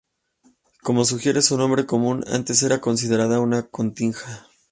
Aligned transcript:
Como 0.81 1.05
sugiere 1.05 1.43
su 1.43 1.55
nombre 1.59 1.85
común, 1.85 2.23
antes 2.25 2.63
era 2.63 2.81
considerado 2.81 3.39
una 3.43 3.67
cotinga. 3.67 4.47